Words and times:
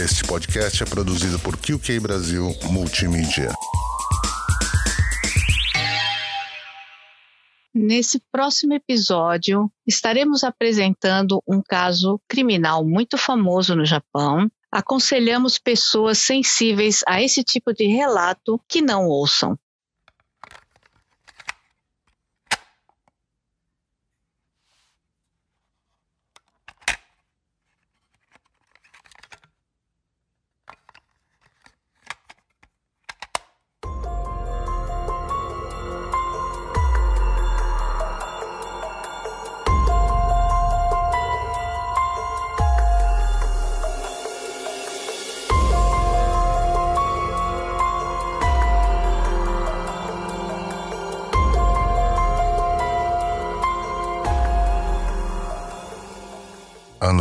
Este 0.00 0.22
podcast 0.22 0.80
é 0.80 0.86
produzido 0.86 1.40
por 1.40 1.56
QK 1.56 1.98
Brasil 1.98 2.54
Multimídia. 2.70 3.52
Nesse 7.74 8.22
próximo 8.30 8.74
episódio, 8.74 9.68
estaremos 9.84 10.44
apresentando 10.44 11.42
um 11.44 11.60
caso 11.60 12.20
criminal 12.28 12.86
muito 12.86 13.18
famoso 13.18 13.74
no 13.74 13.84
Japão. 13.84 14.48
Aconselhamos 14.70 15.58
pessoas 15.58 16.18
sensíveis 16.18 17.02
a 17.04 17.20
esse 17.20 17.42
tipo 17.42 17.72
de 17.72 17.88
relato 17.88 18.60
que 18.68 18.80
não 18.80 19.08
ouçam. 19.08 19.58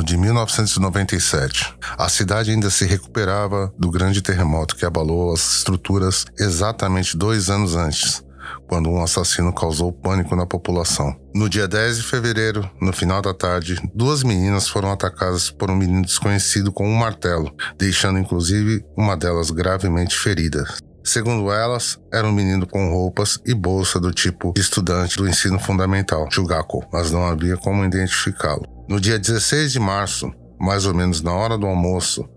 De 0.08 0.16
1997. 0.16 1.76
A 1.98 2.08
cidade 2.08 2.50
ainda 2.50 2.70
se 2.70 2.86
recuperava 2.86 3.74
do 3.78 3.92
grande 3.92 4.22
terremoto 4.22 4.78
que 4.78 4.86
abalou 4.86 5.34
as 5.34 5.58
estruturas 5.58 6.26
exatamente 6.40 7.18
dois 7.18 7.50
anos 7.50 7.76
antes, 7.76 8.24
quando 8.70 8.90
um 8.90 9.04
assassino 9.04 9.54
causou 9.54 9.92
pânico 9.92 10.34
na 10.34 10.46
população. 10.46 11.14
No 11.36 11.50
dia 11.50 11.68
10 11.68 11.98
de 11.98 12.04
fevereiro, 12.04 12.70
no 12.82 12.94
final 12.94 13.22
da 13.22 13.34
tarde, 13.34 13.76
duas 13.94 14.24
meninas 14.24 14.70
foram 14.70 14.94
atacadas 14.94 15.52
por 15.52 15.70
um 15.70 15.76
menino 15.76 16.04
desconhecido 16.04 16.72
com 16.72 16.88
um 16.88 16.96
martelo, 16.96 17.54
deixando 17.78 18.18
inclusive 18.18 18.86
uma 18.96 19.18
delas 19.18 19.52
gravemente 19.52 20.18
ferida. 20.18 20.66
Segundo 21.04 21.52
elas, 21.52 22.00
era 22.14 22.26
um 22.26 22.34
menino 22.34 22.66
com 22.66 22.92
roupas 22.92 23.40
e 23.46 23.54
bolsa 23.54 24.00
do 24.00 24.14
tipo 24.14 24.54
estudante 24.58 25.18
do 25.18 25.28
ensino 25.28 25.60
fundamental, 25.60 26.30
Chugako, 26.32 26.86
mas 26.94 27.12
não 27.12 27.28
havia 27.28 27.58
como 27.58 27.84
identificá-lo. 27.84 28.77
No 28.88 29.02
dia 29.02 29.20
16 29.20 29.74
de 29.74 29.82
março, 29.82 30.32
mais 30.58 30.86
ou 30.86 30.94
menos 30.94 31.22
na 31.22 31.34
hora 31.34 31.58
do 31.58 31.66
almoço, 31.66 32.28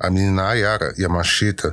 a 0.00 0.10
menina 0.10 0.48
Ayaka 0.48 0.92
Yamashita, 0.98 1.72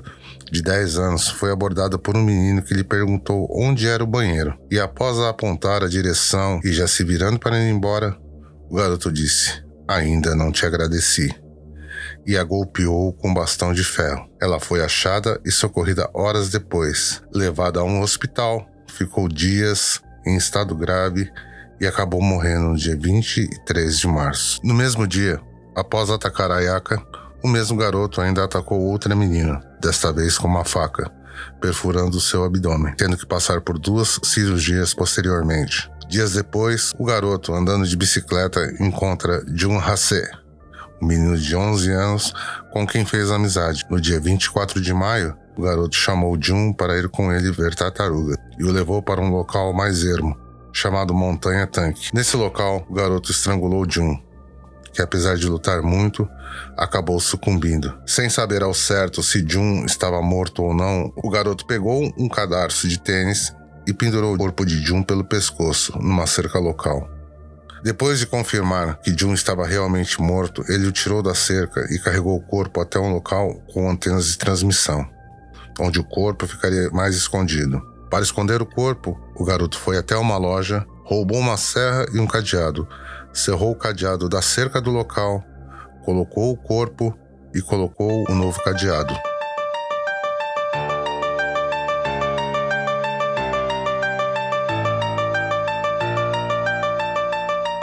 de 0.51 0.61
10 0.61 0.99
anos, 0.99 1.27
foi 1.27 1.51
abordada 1.51 1.97
por 1.97 2.15
um 2.15 2.23
menino 2.23 2.61
que 2.61 2.75
lhe 2.75 2.83
perguntou 2.83 3.49
onde 3.51 3.87
era 3.87 4.03
o 4.03 4.07
banheiro. 4.07 4.55
E 4.69 4.79
após 4.79 5.17
apontar 5.19 5.83
a 5.83 5.87
direção 5.87 6.59
e 6.63 6.71
já 6.71 6.87
se 6.87 7.03
virando 7.03 7.39
para 7.39 7.57
ir 7.57 7.71
embora, 7.71 8.15
o 8.69 8.75
garoto 8.75 9.11
disse: 9.11 9.65
Ainda 9.87 10.35
não 10.35 10.51
te 10.51 10.67
agradeci. 10.67 11.33
E 12.23 12.37
a 12.37 12.43
golpeou 12.43 13.13
com 13.13 13.29
um 13.29 13.33
bastão 13.33 13.73
de 13.73 13.83
ferro. 13.83 14.29
Ela 14.39 14.59
foi 14.59 14.83
achada 14.83 15.41
e 15.43 15.51
socorrida 15.51 16.07
horas 16.13 16.49
depois. 16.49 17.23
Levada 17.33 17.79
a 17.79 17.83
um 17.83 18.01
hospital, 18.01 18.67
ficou 18.87 19.27
dias 19.27 19.99
em 20.27 20.37
estado 20.37 20.75
grave 20.75 21.27
e 21.79 21.87
acabou 21.87 22.21
morrendo 22.21 22.69
no 22.69 22.75
dia 22.75 22.95
23 22.95 23.99
de 23.99 24.07
março. 24.07 24.59
No 24.63 24.73
mesmo 24.73 25.07
dia, 25.07 25.39
após 25.75 26.09
atacar 26.09 26.51
a 26.51 26.57
Ayaka, 26.57 27.01
o 27.43 27.47
mesmo 27.47 27.77
garoto 27.77 28.19
ainda 28.19 28.43
atacou 28.43 28.79
outra 28.81 29.15
menina, 29.15 29.61
desta 29.79 30.11
vez 30.11 30.37
com 30.37 30.47
uma 30.47 30.65
faca, 30.65 31.11
perfurando 31.61 32.19
seu 32.19 32.43
abdômen, 32.43 32.95
tendo 32.95 33.17
que 33.17 33.25
passar 33.25 33.61
por 33.61 33.77
duas 33.77 34.19
cirurgias 34.23 34.93
posteriormente. 34.93 35.89
Dias 36.09 36.33
depois, 36.33 36.93
o 36.97 37.05
garoto, 37.05 37.53
andando 37.53 37.85
de 37.85 37.95
bicicleta, 37.95 38.59
encontra 38.79 39.43
Jun 39.53 39.77
Hase, 39.77 40.23
um 41.01 41.05
menino 41.05 41.37
de 41.37 41.55
11 41.55 41.91
anos 41.91 42.33
com 42.71 42.87
quem 42.87 43.05
fez 43.05 43.29
amizade. 43.29 43.85
No 43.89 43.99
dia 43.99 44.19
24 44.19 44.81
de 44.81 44.93
maio, 44.93 45.37
o 45.57 45.61
garoto 45.61 45.95
chamou 45.95 46.37
Jun 46.41 46.73
para 46.73 46.97
ir 46.97 47.09
com 47.09 47.31
ele 47.31 47.51
ver 47.51 47.75
tartaruga 47.75 48.35
e 48.57 48.63
o 48.63 48.71
levou 48.71 49.01
para 49.01 49.21
um 49.21 49.29
local 49.29 49.73
mais 49.73 50.03
ermo, 50.03 50.35
chamado 50.77 51.11
Montanha 51.11 51.65
Tanque. 51.65 52.09
Nesse 52.13 52.37
local, 52.37 52.85
o 52.87 52.93
garoto 52.93 53.31
estrangulou 53.31 53.83
Jun, 53.89 54.15
que 54.93 55.01
apesar 55.01 55.35
de 55.35 55.47
lutar 55.47 55.81
muito, 55.81 56.29
acabou 56.77 57.19
sucumbindo. 57.19 57.97
Sem 58.05 58.29
saber 58.29 58.61
ao 58.61 58.75
certo 58.75 59.23
se 59.23 59.43
Jun 59.47 59.85
estava 59.85 60.21
morto 60.21 60.61
ou 60.61 60.75
não, 60.75 61.11
o 61.15 61.31
garoto 61.31 61.65
pegou 61.65 62.13
um 62.15 62.29
cadarço 62.29 62.87
de 62.87 62.99
tênis 62.99 63.55
e 63.87 63.93
pendurou 63.93 64.35
o 64.35 64.37
corpo 64.37 64.63
de 64.63 64.79
Jun 64.79 65.01
pelo 65.01 65.25
pescoço, 65.25 65.97
numa 65.97 66.27
cerca 66.27 66.59
local. 66.59 67.09
Depois 67.83 68.19
de 68.19 68.27
confirmar 68.27 68.99
que 69.01 69.17
Jun 69.17 69.33
estava 69.33 69.65
realmente 69.65 70.21
morto, 70.21 70.63
ele 70.69 70.85
o 70.85 70.91
tirou 70.91 71.23
da 71.23 71.33
cerca 71.33 71.87
e 71.91 71.97
carregou 71.97 72.37
o 72.37 72.41
corpo 72.41 72.81
até 72.81 72.99
um 72.99 73.11
local 73.11 73.55
com 73.73 73.89
antenas 73.89 74.27
de 74.27 74.37
transmissão, 74.37 75.07
onde 75.79 75.99
o 75.99 76.03
corpo 76.03 76.45
ficaria 76.45 76.91
mais 76.91 77.15
escondido. 77.15 77.96
Para 78.09 78.23
esconder 78.23 78.61
o 78.61 78.65
corpo, 78.65 79.19
o 79.35 79.43
garoto 79.43 79.77
foi 79.77 79.97
até 79.97 80.15
uma 80.15 80.37
loja, 80.37 80.85
roubou 81.03 81.39
uma 81.39 81.57
serra 81.57 82.05
e 82.13 82.19
um 82.19 82.25
cadeado, 82.25 82.87
cerrou 83.33 83.71
o 83.71 83.75
cadeado 83.75 84.29
da 84.29 84.41
cerca 84.41 84.79
do 84.79 84.91
local, 84.91 85.43
colocou 86.05 86.51
o 86.51 86.57
corpo 86.57 87.13
e 87.53 87.61
colocou 87.61 88.23
o 88.29 88.33
novo 88.33 88.61
cadeado. 88.63 89.13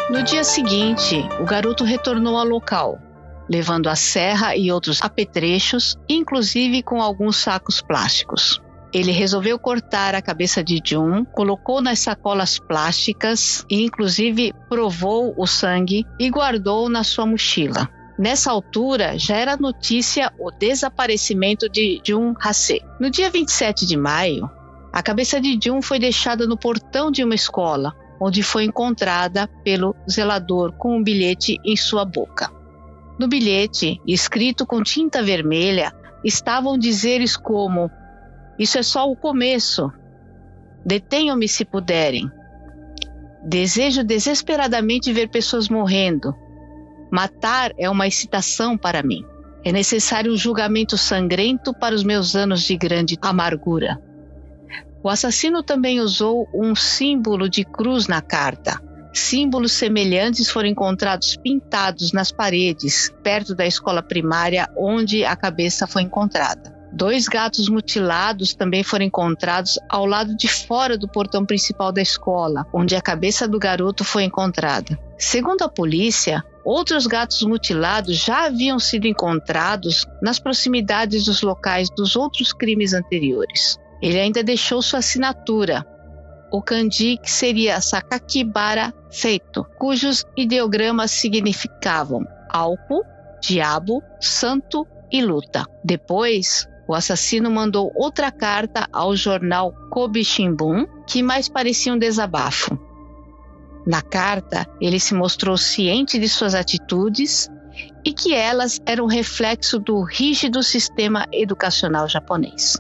No 0.09 0.23
dia 0.23 0.45
seguinte, 0.45 1.17
o 1.39 1.45
garoto 1.45 1.85
retornou 1.85 2.39
ao 2.39 2.47
local, 2.47 2.99
levando 3.47 3.89
a 3.89 3.97
serra 3.97 4.57
e 4.57 4.73
outros 4.73 5.03
apetrechos, 5.03 5.99
inclusive 6.09 6.83
com 6.83 7.03
alguns 7.03 7.37
sacos 7.37 7.83
plásticos. 7.83 8.64
Ele 8.95 9.11
resolveu 9.11 9.59
cortar 9.59 10.15
a 10.15 10.23
cabeça 10.23 10.63
de 10.63 10.81
Jun, 10.85 11.25
colocou 11.25 11.83
nas 11.83 11.99
sacolas 11.99 12.61
plásticas 12.61 13.67
e, 13.69 13.83
inclusive, 13.83 14.55
provou 14.69 15.35
o 15.37 15.49
sangue 15.49 16.07
e 16.17 16.31
guardou 16.31 16.89
na 16.89 17.03
sua 17.03 17.27
mochila. 17.27 17.89
Nessa 18.17 18.53
altura, 18.53 19.19
já 19.19 19.35
era 19.35 19.57
notícia 19.57 20.33
o 20.39 20.49
desaparecimento 20.53 21.69
de 21.69 22.01
Jun 22.07 22.35
Hase. 22.41 22.81
No 23.01 23.11
dia 23.11 23.29
27 23.29 23.85
de 23.85 23.97
maio, 23.97 24.49
a 24.93 25.03
cabeça 25.03 25.41
de 25.41 25.59
Jun 25.61 25.83
foi 25.83 25.99
deixada 25.99 26.47
no 26.47 26.57
portão 26.57 27.11
de 27.11 27.25
uma 27.25 27.35
escola, 27.35 27.93
onde 28.21 28.45
foi 28.45 28.63
encontrada 28.63 29.49
pelo 29.65 29.97
zelador 30.09 30.73
com 30.75 30.97
um 30.97 31.03
bilhete 31.03 31.59
em 31.65 31.77
sua 31.77 32.05
boca. 32.05 32.49
No 33.19 33.27
bilhete, 33.27 34.01
escrito 34.07 34.65
com 34.65 34.85
tinta 34.85 35.21
vermelha, 35.21 35.93
estavam 36.25 36.79
dizeres 36.79 37.37
como 37.37 37.91
isso 38.59 38.79
é 38.79 38.83
só 38.83 39.11
o 39.11 39.17
começo. 39.17 39.93
Detenham-me 40.85 41.49
se 41.49 41.65
puderem. 41.65 42.31
Desejo 43.45 44.05
desesperadamente 44.05 45.13
ver 45.13 45.29
pessoas 45.29 45.69
morrendo. 45.69 46.35
Matar 47.11 47.73
é 47.79 47.89
uma 47.91 48.07
excitação 48.07 48.77
para 48.77 49.03
mim. 49.03 49.25
É 49.65 49.73
necessário 49.73 50.33
um 50.33 50.37
julgamento 50.37 50.97
sangrento 50.97 51.73
para 51.75 51.95
os 51.95 52.05
meus 52.05 52.37
anos 52.37 52.63
de 52.63 52.77
grande 52.77 53.19
amargura. 53.21 54.01
O 55.03 55.09
assassino 55.09 55.63
também 55.63 56.01
usou 56.01 56.49
um 56.55 56.75
símbolo 56.75 57.49
de 57.49 57.65
cruz 57.65 58.07
na 58.07 58.23
carta. 58.23 58.81
Símbolos 59.13 59.73
semelhantes 59.73 60.51
foram 60.51 60.69
encontrados 60.69 61.37
pintados 61.37 62.13
nas 62.13 62.33
paredes, 62.33 63.15
perto 63.23 63.55
da 63.55 63.67
escola 63.67 64.03
primária 64.03 64.69
onde 64.77 65.25
a 65.25 65.37
cabeça 65.37 65.87
foi 65.87 66.03
encontrada. 66.03 66.74
Dois 66.95 67.27
gatos 67.27 67.69
mutilados 67.69 68.55
também 68.55 68.85
foram 68.85 69.05
encontrados 69.05 69.81
ao 69.89 70.07
lado 70.07 70.37
de 70.37 70.47
fora 70.47 70.97
do 70.97 71.09
portão 71.09 71.45
principal 71.45 71.91
da 71.91 72.01
escola, 72.01 72.65
onde 72.73 72.95
a 72.95 73.03
cabeça 73.03 73.49
do 73.49 73.59
garoto 73.59 74.05
foi 74.05 74.23
encontrada. 74.23 74.97
Segundo 75.19 75.63
a 75.63 75.69
polícia, 75.69 76.41
outros 76.65 77.09
gatos 77.09 77.43
mutilados 77.43 78.17
já 78.17 78.47
haviam 78.47 78.79
sido 78.79 79.09
encontrados 79.09 80.07
nas 80.23 80.39
proximidades 80.39 81.25
dos 81.25 81.43
locais 81.43 81.91
dos 81.91 82.15
outros 82.15 82.53
crimes 82.53 82.93
anteriores. 82.93 83.77
Ele 84.01 84.21
ainda 84.21 84.45
deixou 84.45 84.81
sua 84.81 85.01
assinatura, 85.01 85.85
o 86.53 86.63
kanji 86.63 87.17
que 87.17 87.29
seria 87.29 87.81
Sakakibara 87.81 88.95
feito, 89.11 89.67
cujos 89.81 90.25
ideogramas 90.37 91.11
significavam 91.11 92.25
álcool, 92.49 93.03
diabo, 93.43 94.01
santo 94.21 94.87
e 95.11 95.21
luta. 95.25 95.65
Depois, 95.85 96.69
o 96.87 96.95
assassino 96.95 97.51
mandou 97.51 97.91
outra 97.95 98.31
carta 98.31 98.87
ao 98.93 99.17
jornal 99.17 99.73
Kobe 99.91 100.25
Shimbun, 100.25 100.87
que 101.07 101.23
mais 101.23 101.49
parecia 101.49 101.93
um 101.93 101.99
desabafo. 101.99 102.79
Na 103.87 104.01
carta, 104.01 104.67
ele 104.81 104.99
se 104.99 105.15
mostrou 105.15 105.57
ciente 105.57 106.19
de 106.19 106.29
suas 106.29 106.55
atitudes 106.55 107.51
e 108.05 108.13
que 108.13 108.35
elas 108.35 108.81
eram 108.87 109.07
reflexo 109.07 109.79
do 109.79 110.03
rígido 110.03 110.63
sistema 110.63 111.27
educacional 111.33 112.09
japonês. 112.09 112.79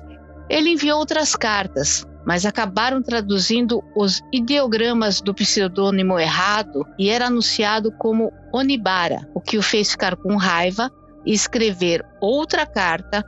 Ele 0.48 0.70
enviou 0.70 0.98
outras 0.98 1.34
cartas, 1.34 2.06
mas 2.24 2.46
acabaram 2.46 3.02
traduzindo 3.02 3.82
os 3.94 4.22
ideogramas 4.32 5.20
do 5.20 5.34
pseudônimo 5.34 6.18
errado 6.18 6.86
e 6.98 7.10
era 7.10 7.26
anunciado 7.26 7.92
como 7.92 8.32
Onibara, 8.52 9.28
o 9.34 9.40
que 9.40 9.58
o 9.58 9.62
fez 9.62 9.90
ficar 9.90 10.16
com 10.16 10.36
raiva 10.36 10.90
e 11.26 11.32
escrever 11.32 12.04
outra 12.20 12.66
carta 12.66 13.24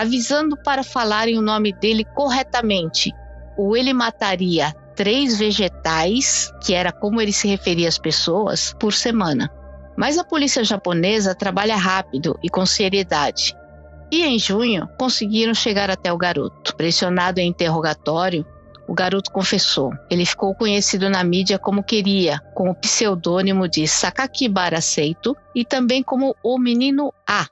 avisando 0.00 0.56
para 0.56 0.84
falarem 0.84 1.36
o 1.36 1.42
nome 1.42 1.72
dele 1.72 2.04
corretamente, 2.14 3.12
ou 3.56 3.76
ele 3.76 3.92
mataria 3.92 4.72
três 4.94 5.36
vegetais, 5.36 6.52
que 6.62 6.72
era 6.72 6.92
como 6.92 7.20
ele 7.20 7.32
se 7.32 7.48
referia 7.48 7.88
às 7.88 7.98
pessoas, 7.98 8.72
por 8.78 8.92
semana. 8.92 9.50
Mas 9.96 10.16
a 10.16 10.22
polícia 10.22 10.62
japonesa 10.62 11.34
trabalha 11.34 11.76
rápido 11.76 12.38
e 12.42 12.48
com 12.48 12.64
seriedade. 12.64 13.56
E 14.08 14.24
em 14.24 14.38
junho 14.38 14.88
conseguiram 14.96 15.52
chegar 15.52 15.90
até 15.90 16.12
o 16.12 16.16
garoto. 16.16 16.76
Pressionado 16.76 17.40
em 17.40 17.48
interrogatório, 17.48 18.46
o 18.86 18.94
garoto 18.94 19.32
confessou. 19.32 19.92
Ele 20.08 20.24
ficou 20.24 20.54
conhecido 20.54 21.10
na 21.10 21.24
mídia 21.24 21.58
como 21.58 21.82
queria, 21.82 22.38
com 22.54 22.70
o 22.70 22.74
pseudônimo 22.74 23.66
de 23.66 23.86
Sakakibara 23.88 24.80
Seito 24.80 25.36
e 25.54 25.64
também 25.64 26.04
como 26.04 26.36
o 26.42 26.56
Menino 26.56 27.12
A, 27.26 27.48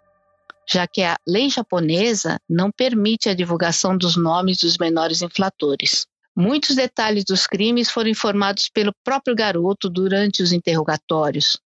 já 0.69 0.87
que 0.87 1.03
a 1.03 1.17
lei 1.27 1.49
japonesa 1.49 2.39
não 2.49 2.71
permite 2.71 3.29
a 3.29 3.35
divulgação 3.35 3.97
dos 3.97 4.17
nomes 4.17 4.59
dos 4.59 4.77
menores 4.79 5.23
inflatores. 5.23 6.07
Muitos 6.35 6.77
detalhes 6.77 7.25
dos 7.25 7.47
crimes 7.47 7.89
foram 7.89 8.11
informados 8.11 8.69
pelo 8.69 8.93
próprio 9.03 9.35
garoto 9.35 9.89
durante 9.89 10.43
os 10.43 10.53
interrogatórios, 10.53 11.59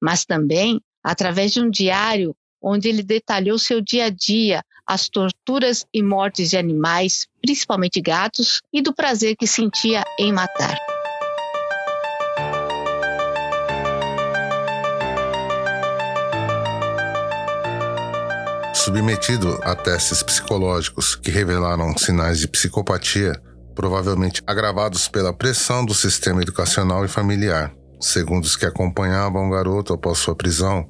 mas 0.00 0.24
também 0.24 0.80
através 1.02 1.52
de 1.52 1.60
um 1.60 1.68
diário 1.68 2.34
onde 2.62 2.88
ele 2.88 3.02
detalhou 3.02 3.58
seu 3.58 3.80
dia 3.80 4.04
a 4.04 4.10
dia, 4.10 4.62
as 4.86 5.08
torturas 5.08 5.84
e 5.92 6.02
mortes 6.02 6.50
de 6.50 6.56
animais, 6.56 7.26
principalmente 7.40 8.00
gatos, 8.00 8.60
e 8.72 8.80
do 8.80 8.94
prazer 8.94 9.34
que 9.36 9.46
sentia 9.46 10.04
em 10.18 10.32
matar. 10.32 10.78
Submetido 18.72 19.60
a 19.62 19.74
testes 19.74 20.22
psicológicos 20.22 21.14
que 21.14 21.30
revelaram 21.30 21.96
sinais 21.96 22.38
de 22.38 22.48
psicopatia, 22.48 23.38
provavelmente 23.74 24.42
agravados 24.46 25.08
pela 25.08 25.32
pressão 25.32 25.84
do 25.84 25.94
sistema 25.94 26.40
educacional 26.40 27.04
e 27.04 27.08
familiar. 27.08 27.72
Segundo 28.00 28.44
os 28.44 28.56
que 28.56 28.66
acompanhavam 28.66 29.46
o 29.46 29.50
garoto 29.50 29.92
após 29.92 30.18
sua 30.18 30.34
prisão, 30.34 30.88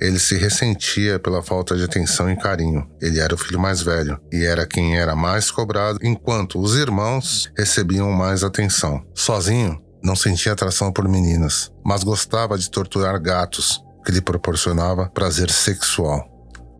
ele 0.00 0.18
se 0.18 0.36
ressentia 0.36 1.18
pela 1.18 1.42
falta 1.42 1.76
de 1.76 1.84
atenção 1.84 2.30
e 2.30 2.36
carinho. 2.36 2.88
Ele 3.02 3.18
era 3.18 3.34
o 3.34 3.38
filho 3.38 3.60
mais 3.60 3.82
velho 3.82 4.18
e 4.32 4.44
era 4.44 4.64
quem 4.64 4.96
era 4.96 5.14
mais 5.14 5.50
cobrado, 5.50 5.98
enquanto 6.02 6.58
os 6.58 6.76
irmãos 6.76 7.50
recebiam 7.58 8.10
mais 8.12 8.42
atenção. 8.42 9.04
Sozinho, 9.14 9.78
não 10.02 10.16
sentia 10.16 10.52
atração 10.52 10.92
por 10.92 11.06
meninas, 11.08 11.70
mas 11.84 12.04
gostava 12.04 12.56
de 12.56 12.70
torturar 12.70 13.20
gatos, 13.20 13.82
que 14.06 14.12
lhe 14.12 14.20
proporcionava 14.20 15.10
prazer 15.10 15.50
sexual. 15.50 16.33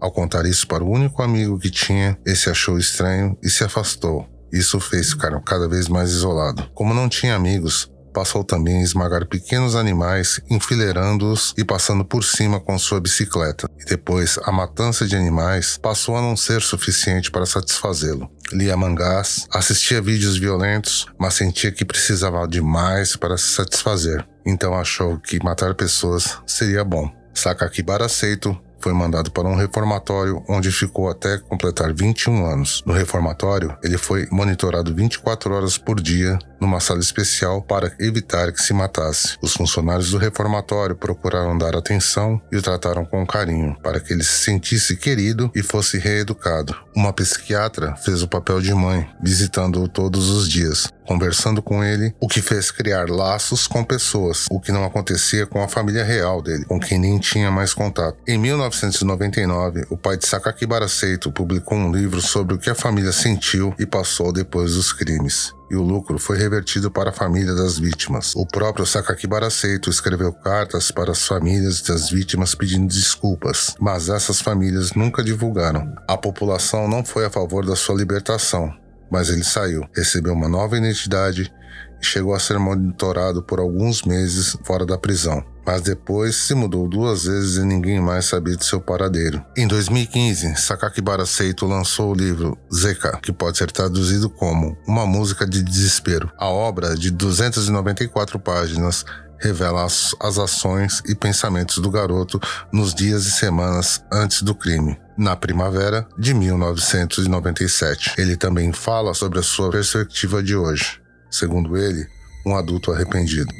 Ao 0.05 0.13
contar 0.13 0.45
isso 0.45 0.69
para 0.69 0.85
o 0.85 0.91
único 0.91 1.23
amigo 1.23 1.59
que 1.59 1.71
tinha, 1.71 2.19
esse 2.27 2.51
achou 2.51 2.77
estranho 2.77 3.39
e 3.43 3.49
se 3.49 3.65
afastou. 3.65 4.29
Isso 4.53 4.79
fez 4.79 5.13
ficar 5.13 5.31
cada 5.41 5.67
vez 5.67 5.89
mais 5.89 6.11
isolado. 6.11 6.69
Como 6.75 6.93
não 6.93 7.09
tinha 7.09 7.35
amigos, 7.35 7.91
passou 8.13 8.45
também 8.45 8.81
a 8.81 8.83
esmagar 8.83 9.27
pequenos 9.27 9.75
animais, 9.75 10.43
enfileirando-os 10.51 11.55
e 11.57 11.65
passando 11.65 12.05
por 12.05 12.23
cima 12.23 12.61
com 12.61 12.79
sua 12.79 13.01
bicicleta. 13.01 13.67
E 13.81 13.87
depois, 13.87 14.39
a 14.45 14.53
matança 14.53 15.07
de 15.07 15.17
animais 15.17 15.79
passou 15.79 16.19
a 16.19 16.21
não 16.21 16.37
ser 16.37 16.61
suficiente 16.61 17.31
para 17.31 17.47
satisfazê-lo. 17.47 18.31
Lia 18.53 18.77
mangás, 18.77 19.47
assistia 19.51 20.03
vídeos 20.03 20.37
violentos, 20.37 21.07
mas 21.19 21.33
sentia 21.33 21.73
que 21.73 21.83
precisava 21.83 22.47
de 22.47 22.61
mais 22.61 23.17
para 23.17 23.39
se 23.39 23.49
satisfazer. 23.49 24.23
Então 24.45 24.75
achou 24.75 25.19
que 25.19 25.43
matar 25.43 25.75
pessoas 25.75 26.37
seria 26.47 26.85
bom. 26.85 27.11
Sakakibara 27.33 28.09
Seito 28.09 28.57
foi 28.85 28.93
mandado 28.93 29.31
para 29.31 29.49
um 29.49 29.55
reformatório 29.55 30.45
onde 30.47 30.71
ficou 30.71 31.09
até 31.09 31.39
completar 31.39 31.95
21 31.95 32.45
anos. 32.45 32.83
No 32.85 32.93
reformatório, 32.93 33.75
ele 33.83 33.97
foi 33.97 34.29
monitorado 34.31 34.95
24 34.95 35.55
horas 35.55 35.79
por 35.79 35.99
dia 36.03 36.39
numa 36.61 36.81
sala 36.81 37.01
especial 37.01 37.63
para 37.63 37.93
evitar 37.99 38.53
que 38.53 38.63
se 38.63 38.73
matasse. 38.73 39.37
Os 39.43 39.53
funcionários 39.53 40.11
do 40.11 40.19
reformatório 40.19 40.97
procuraram 40.97 41.57
dar 41.57 41.77
atenção 41.77 42.41
e 42.51 42.57
o 42.57 42.63
trataram 42.63 43.05
com 43.05 43.27
carinho, 43.27 43.77
para 43.83 44.01
que 44.01 44.13
ele 44.13 44.25
se 44.25 44.45
sentisse 44.45 44.97
querido 44.97 45.51
e 45.55 45.63
fosse 45.63 45.99
reeducado. 45.99 46.75
Uma 46.97 47.13
psiquiatra 47.13 47.95
fez 47.97 48.23
o 48.23 48.29
papel 48.29 48.61
de 48.61 48.73
mãe, 48.73 49.07
visitando-o 49.23 49.89
todos 49.89 50.31
os 50.31 50.49
dias, 50.49 50.89
conversando 51.07 51.61
com 51.61 51.85
ele, 51.85 52.15
o 52.21 52.29
que 52.29 52.41
fez 52.41 52.71
criar 52.71 53.11
laços 53.11 53.67
com 53.67 53.85
pessoas, 53.85 54.47
o 54.51 54.61
que 54.61 54.73
não 54.73 54.85
acontecia 54.85 55.47
com 55.47 55.63
a 55.63 55.69
família 55.69 56.05
real 56.05 56.41
dele, 56.41 56.65
com 56.65 56.81
quem 56.81 56.99
nem 56.99 57.19
tinha 57.19 57.51
mais 57.51 57.75
contato. 57.75 58.17
Em 58.27 58.39
1999, 58.75 59.87
o 59.89 59.97
pai 59.97 60.17
de 60.17 60.27
Sakakibara 60.27 60.89
Seito 60.89 61.31
publicou 61.31 61.79
um 61.79 61.93
livro 61.93 62.21
sobre 62.21 62.55
o 62.55 62.59
que 62.59 62.69
a 62.69 62.75
família 62.75 63.13
sentiu 63.13 63.75
e 63.79 63.87
passou 63.87 64.33
depois 64.33 64.75
dos 64.75 64.93
crimes 64.93 65.53
e 65.71 65.77
o 65.77 65.83
lucro 65.83 66.19
foi 66.19 66.37
revertido 66.37 66.91
para 66.91 67.11
a 67.11 67.13
família 67.13 67.55
das 67.55 67.79
vítimas. 67.79 68.35
O 68.37 68.47
próprio 68.47 68.85
Sakakibara 68.85 69.51
Seito 69.51 69.91
escreveu 69.91 70.33
cartas 70.33 70.91
para 70.91 71.13
as 71.13 71.27
famílias 71.27 71.81
das 71.83 72.11
vítimas 72.11 72.55
pedindo 72.55 72.87
desculpas, 72.87 73.75
mas 73.81 74.09
essas 74.09 74.41
famílias 74.41 74.93
nunca 74.93 75.23
divulgaram. 75.23 75.93
A 76.07 76.17
população 76.17 76.87
não 76.87 77.05
foi 77.05 77.25
a 77.25 77.31
favor 77.31 77.65
da 77.65 77.75
sua 77.75 77.97
libertação, 77.97 78.73
mas 79.11 79.31
ele 79.31 79.45
saiu, 79.45 79.85
recebeu 79.95 80.35
uma 80.35 80.49
nova 80.49 80.77
identidade 80.77 81.53
e 82.01 82.05
chegou 82.05 82.35
a 82.35 82.41
ser 82.41 82.59
monitorado 82.59 83.43
por 83.43 83.59
alguns 83.59 84.03
meses 84.03 84.57
fora 84.65 84.85
da 84.85 84.99
prisão 84.99 85.54
mas 85.67 85.83
depois 85.83 86.37
se 86.37 86.55
mudou 86.55 86.89
duas 86.89 87.25
vezes 87.25 87.57
e 87.57 87.65
ninguém 87.65 88.01
mais 88.01 88.27
sabia 88.27 88.57
de 88.57 88.65
seu 88.65 88.81
paradeiro. 88.81 89.45
Em 89.57 89.67
2015, 89.67 90.57
Sakakibara 90.57 91.27
Seito 91.27 91.67
lançou 91.67 92.13
o 92.13 92.15
livro 92.15 92.59
Zeka, 92.73 93.19
que 93.23 93.33
pode 93.33 93.59
ser 93.59 93.71
traduzido 93.71 94.29
como 94.29 94.77
Uma 94.87 95.07
Música 95.07 95.47
de 95.47 95.63
Desespero. 95.63 96.31
A 96.39 96.49
obra, 96.49 96.95
de 96.95 97.11
294 97.11 98.39
páginas, 98.39 99.05
revela 99.39 99.85
as, 99.85 100.15
as 100.21 100.39
ações 100.39 101.03
e 101.07 101.15
pensamentos 101.15 101.79
do 101.79 101.91
garoto 101.91 102.41
nos 102.73 102.95
dias 102.95 103.27
e 103.27 103.33
semanas 103.33 104.03
antes 104.13 104.43
do 104.43 104.55
crime 104.55 104.99
na 105.17 105.37
primavera 105.37 106.07
de 106.19 106.35
1997. 106.35 108.15
Ele 108.19 108.37
também 108.37 108.73
fala 108.73 109.15
sobre 109.15 109.39
a 109.39 109.43
sua 109.43 109.71
perspectiva 109.71 110.43
de 110.43 110.57
hoje. 110.57 111.01
Segundo 111.31 111.77
ele, 111.77 112.07
um 112.47 112.57
adulto 112.57 112.93
arrependido. 112.93 113.53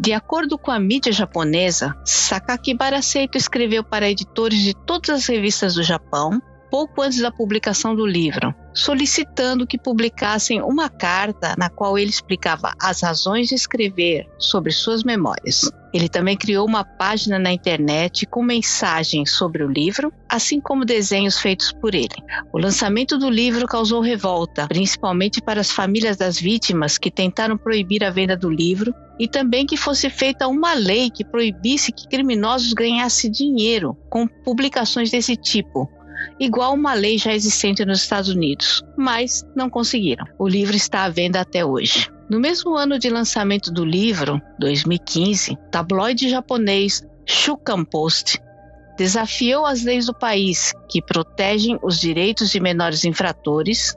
De 0.00 0.14
acordo 0.14 0.56
com 0.56 0.70
a 0.70 0.80
mídia 0.80 1.12
japonesa, 1.12 1.94
Sakakibara 2.06 3.02
Seito 3.02 3.36
escreveu 3.36 3.84
para 3.84 4.08
editores 4.08 4.58
de 4.60 4.72
todas 4.72 5.10
as 5.10 5.26
revistas 5.26 5.74
do 5.74 5.82
Japão 5.82 6.40
pouco 6.70 7.02
antes 7.02 7.20
da 7.20 7.30
publicação 7.30 7.94
do 7.94 8.06
livro, 8.06 8.54
solicitando 8.72 9.66
que 9.66 9.78
publicassem 9.78 10.62
uma 10.62 10.88
carta 10.88 11.54
na 11.58 11.68
qual 11.68 11.98
ele 11.98 12.10
explicava 12.10 12.72
as 12.80 13.02
razões 13.02 13.48
de 13.48 13.54
escrever 13.54 14.28
sobre 14.38 14.72
suas 14.72 15.02
memórias. 15.02 15.70
Ele 15.92 16.08
também 16.08 16.36
criou 16.36 16.66
uma 16.66 16.84
página 16.84 17.36
na 17.38 17.52
internet 17.52 18.24
com 18.24 18.42
mensagens 18.42 19.32
sobre 19.32 19.64
o 19.64 19.68
livro, 19.68 20.12
assim 20.28 20.60
como 20.60 20.84
desenhos 20.84 21.40
feitos 21.40 21.72
por 21.72 21.94
ele. 21.94 22.14
O 22.52 22.58
lançamento 22.58 23.18
do 23.18 23.28
livro 23.28 23.66
causou 23.66 24.00
revolta, 24.00 24.68
principalmente 24.68 25.42
para 25.42 25.60
as 25.60 25.72
famílias 25.72 26.16
das 26.16 26.38
vítimas 26.38 26.96
que 26.96 27.10
tentaram 27.10 27.58
proibir 27.58 28.04
a 28.04 28.10
venda 28.10 28.36
do 28.36 28.48
livro 28.48 28.94
e 29.18 29.26
também 29.26 29.66
que 29.66 29.76
fosse 29.76 30.08
feita 30.08 30.46
uma 30.46 30.74
lei 30.74 31.10
que 31.10 31.24
proibisse 31.24 31.92
que 31.92 32.08
criminosos 32.08 32.72
ganhassem 32.72 33.30
dinheiro 33.30 33.96
com 34.08 34.26
publicações 34.26 35.10
desse 35.10 35.36
tipo, 35.36 35.90
igual 36.38 36.74
uma 36.74 36.94
lei 36.94 37.18
já 37.18 37.32
existente 37.34 37.84
nos 37.84 38.02
Estados 38.02 38.28
Unidos, 38.28 38.82
mas 38.96 39.44
não 39.54 39.68
conseguiram. 39.70 40.24
O 40.38 40.48
livro 40.48 40.76
está 40.76 41.04
à 41.04 41.08
venda 41.08 41.40
até 41.40 41.64
hoje. 41.64 42.10
No 42.28 42.38
mesmo 42.38 42.76
ano 42.76 42.98
de 42.98 43.10
lançamento 43.10 43.72
do 43.72 43.84
livro, 43.84 44.40
2015, 44.58 45.52
o 45.52 45.56
tabloide 45.70 46.28
japonês 46.28 47.04
Shukan 47.26 47.84
Post 47.84 48.40
desafiou 48.96 49.64
as 49.64 49.82
leis 49.82 50.06
do 50.06 50.14
país 50.14 50.72
que 50.88 51.00
protegem 51.00 51.78
os 51.82 51.98
direitos 51.98 52.50
de 52.50 52.60
menores 52.60 53.04
infratores 53.04 53.96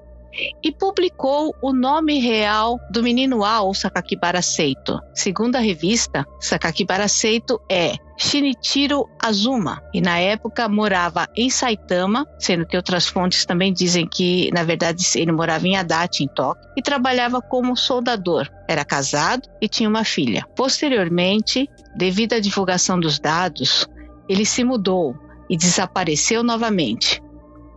e 0.63 0.71
publicou 0.71 1.53
o 1.61 1.71
nome 1.71 2.19
real 2.19 2.79
do 2.89 3.03
menino 3.03 3.43
A 3.43 3.61
ou 3.61 3.73
Sakakibara 3.73 4.41
Seito. 4.41 4.99
Segundo 5.13 5.55
a 5.55 5.59
revista, 5.59 6.25
Sakakibara 6.39 7.07
Seito 7.07 7.61
é 7.69 7.95
Shinichiro 8.17 9.09
Azuma 9.21 9.81
e 9.93 9.99
na 9.99 10.19
época 10.19 10.69
morava 10.69 11.27
em 11.35 11.49
Saitama, 11.49 12.27
sendo 12.37 12.65
que 12.65 12.77
outras 12.77 13.07
fontes 13.07 13.45
também 13.45 13.73
dizem 13.73 14.07
que 14.07 14.49
na 14.53 14.63
verdade 14.63 15.03
ele 15.15 15.31
morava 15.31 15.67
em 15.67 15.75
Adachi, 15.75 16.23
em 16.23 16.27
Tóquio, 16.27 16.63
e 16.77 16.81
trabalhava 16.81 17.41
como 17.41 17.75
soldador. 17.75 18.49
Era 18.67 18.85
casado 18.85 19.49
e 19.61 19.67
tinha 19.67 19.89
uma 19.89 20.03
filha. 20.03 20.45
Posteriormente, 20.55 21.67
devido 21.95 22.33
à 22.33 22.39
divulgação 22.39 22.99
dos 22.99 23.19
dados, 23.19 23.87
ele 24.29 24.45
se 24.45 24.63
mudou 24.63 25.15
e 25.49 25.57
desapareceu 25.57 26.43
novamente. 26.43 27.21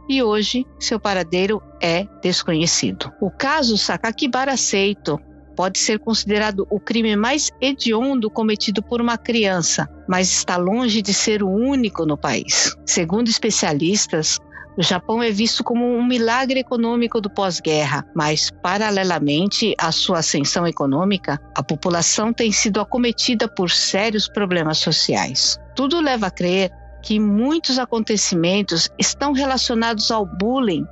E 0.09 0.23
hoje 0.23 0.65
seu 0.79 1.01
paradeiro 1.01 1.61
é 1.83 2.07
desconhecido. 2.23 3.13
O 3.21 3.31
caso 3.31 3.77
Sakakibara 3.77 4.57
Seito 4.57 5.21
pode 5.57 5.79
ser 5.79 5.99
considerado 5.99 6.67
o 6.71 6.79
crime 6.79 7.17
mais 7.17 7.51
hediondo 7.61 8.31
cometido 8.31 8.83
por 8.83 9.01
uma 9.01 9.17
criança, 9.17 9.89
mas 10.07 10.31
está 10.31 10.57
longe 10.57 11.01
de 11.01 11.15
ser 11.15 11.43
o 11.43 11.49
único 11.49 12.05
no 12.05 12.17
país. 12.17 12.77
Segundo 12.85 13.29
especialistas, 13.29 14.39
o 14.77 14.83
Japão 14.83 15.23
é 15.23 15.31
visto 15.31 15.65
como 15.65 15.87
um 15.97 16.05
milagre 16.05 16.61
econômico 16.61 17.19
do 17.19 17.31
pós-guerra, 17.31 18.07
mas, 18.15 18.51
paralelamente 18.63 19.75
à 19.79 19.91
sua 19.91 20.19
ascensão 20.19 20.67
econômica, 20.67 21.41
a 21.57 21.63
população 21.63 22.31
tem 22.31 22.53
sido 22.53 22.79
acometida 22.79 23.49
por 23.49 23.71
sérios 23.71 24.29
problemas 24.29 24.77
sociais. 24.77 25.59
Tudo 25.75 25.99
leva 25.99 26.27
a 26.27 26.31
crer 26.31 26.71
que 27.03 27.19
muitos 27.19 27.79
acontecimentos 27.79 28.91
estão 28.99 29.33
relacionados 29.33 30.11
ao 30.11 30.27
bullying 30.27 30.85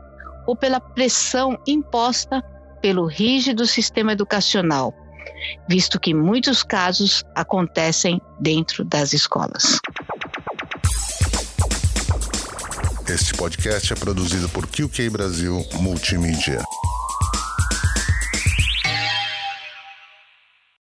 ou 0.47 0.57
pela 0.57 0.81
pressão 0.81 1.59
imposta 1.67 2.43
pelo 2.85 3.07
rígido 3.07 3.67
sistema 3.67 4.13
educacional, 4.13 4.93
visto 5.67 5.99
que 5.99 6.13
muitos 6.13 6.63
casos 6.63 7.25
acontecem 7.35 8.21
dentro 8.39 8.85
das 8.85 9.15
escolas. 9.15 9.79
Este 13.09 13.33
podcast 13.33 13.91
é 13.91 13.97
produzido 13.97 14.51
por 14.51 14.67
QK 14.67 15.09
Brasil 15.09 15.65
Multimídia. 15.81 16.63